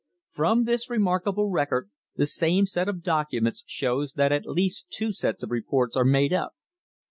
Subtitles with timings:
[0.29, 5.11] From this remark able record the same set of documents shows that at least two
[5.11, 6.53] sets of reports are made up.